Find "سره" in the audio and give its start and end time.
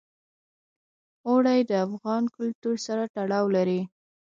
2.87-3.03